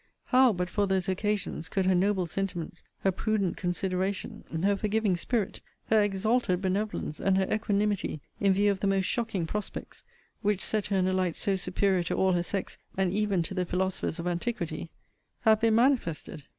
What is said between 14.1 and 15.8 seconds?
of antiquity) have been